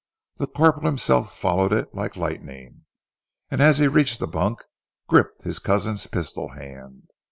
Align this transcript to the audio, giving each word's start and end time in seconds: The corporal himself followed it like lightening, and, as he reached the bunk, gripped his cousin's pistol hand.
The 0.37 0.47
corporal 0.47 0.87
himself 0.87 1.37
followed 1.37 1.71
it 1.71 1.93
like 1.93 2.15
lightening, 2.15 2.85
and, 3.51 3.61
as 3.61 3.77
he 3.77 3.87
reached 3.87 4.17
the 4.17 4.25
bunk, 4.25 4.63
gripped 5.07 5.43
his 5.43 5.59
cousin's 5.59 6.07
pistol 6.07 6.53
hand. 6.53 7.09